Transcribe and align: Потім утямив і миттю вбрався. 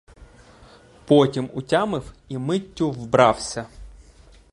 Потім 1.05 1.49
утямив 1.53 2.13
і 2.27 2.37
миттю 2.37 2.91
вбрався. 2.91 3.65